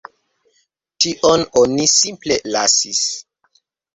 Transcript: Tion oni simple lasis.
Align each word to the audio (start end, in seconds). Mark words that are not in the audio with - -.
Tion 1.05 1.43
oni 1.61 1.85
simple 1.93 2.39
lasis. 2.57 3.03